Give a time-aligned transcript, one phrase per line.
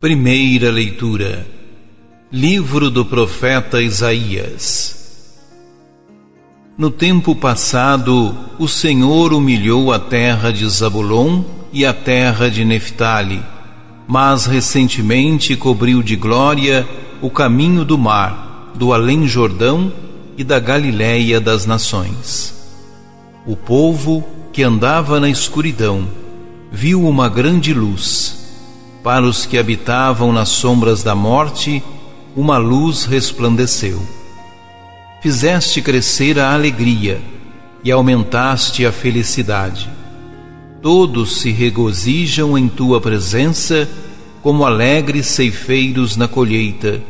[0.00, 1.44] Primeira leitura.
[2.30, 5.36] Livro do profeta Isaías.
[6.78, 11.42] No tempo passado, o Senhor humilhou a terra de Zabulon
[11.72, 13.42] e a terra de Neftali,
[14.06, 16.88] mas recentemente cobriu de glória
[17.20, 19.92] o caminho do mar, do além-Jordão
[20.36, 22.54] e da Galiléia das nações.
[23.44, 26.06] O povo que andava na escuridão
[26.70, 28.37] viu uma grande luz
[29.08, 31.82] para os que habitavam nas sombras da morte,
[32.36, 34.02] uma luz resplandeceu.
[35.22, 37.18] Fizeste crescer a alegria
[37.82, 39.88] e aumentaste a felicidade.
[40.82, 43.88] Todos se regozijam em tua presença,
[44.42, 47.02] como alegres ceifeiros na colheita,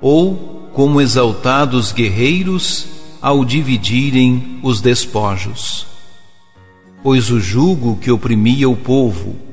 [0.00, 2.88] ou como exaltados guerreiros
[3.22, 5.86] ao dividirem os despojos.
[7.04, 9.49] Pois o jugo que oprimia o povo,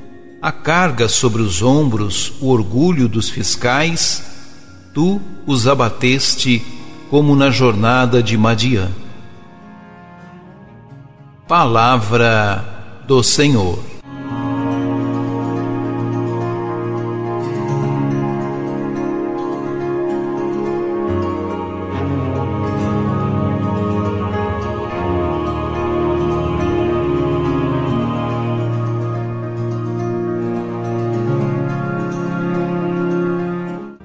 [0.48, 4.24] a carga sobre os ombros, o orgulho dos fiscais,
[4.94, 6.66] tu os abateste
[7.10, 8.90] como na jornada de Madian.
[11.50, 12.64] Palavra
[13.06, 13.97] do Senhor.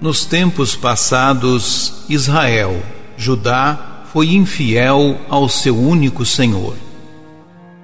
[0.03, 2.83] Nos tempos passados, Israel,
[3.17, 6.75] Judá, foi infiel ao seu único Senhor.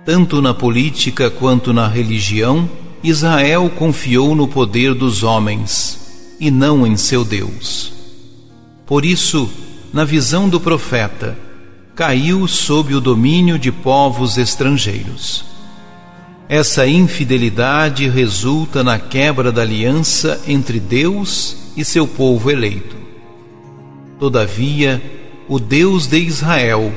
[0.04, 2.68] Tanto na política quanto na religião,
[3.04, 7.92] Israel confiou no poder dos homens e não em seu Deus.
[8.84, 9.48] Por isso,
[9.92, 11.38] na visão do profeta,
[11.94, 15.44] caiu sob o domínio de povos estrangeiros.
[16.48, 22.96] Essa infidelidade resulta na quebra da aliança entre Deus e seu povo eleito.
[24.18, 25.00] Todavia,
[25.48, 26.92] o Deus de Israel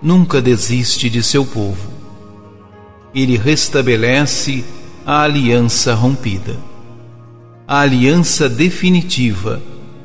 [0.00, 1.90] nunca desiste de seu povo.
[3.12, 4.64] Ele restabelece
[5.04, 6.56] a aliança rompida.
[7.66, 9.60] A aliança definitiva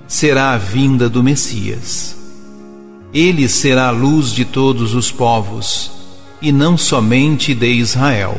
[0.07, 2.17] será a vinda do Messias.
[3.13, 5.91] Ele será a luz de todos os povos
[6.41, 8.35] e não somente de Israel.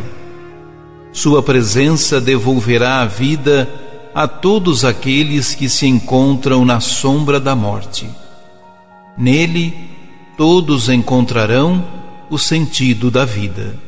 [1.13, 8.09] Sua presença devolverá a vida a todos aqueles que se encontram na sombra da morte.
[9.17, 9.75] Nele,
[10.37, 11.85] todos encontrarão
[12.31, 13.88] o sentido da vida.